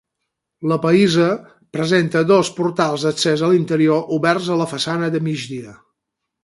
[0.69, 1.27] La pallissa
[1.77, 5.81] presenta dos portals d'accés a l'interior oberts a la façana de migdia.